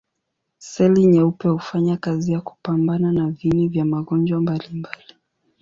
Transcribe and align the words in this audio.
Seli 0.57 1.05
nyeupe 1.07 1.47
hufanya 1.49 1.97
kazi 1.97 2.31
ya 2.31 2.41
kupambana 2.41 3.11
na 3.11 3.31
viini 3.31 3.67
vya 3.67 3.85
magonjwa 3.85 4.41
mbalimbali. 4.41 5.03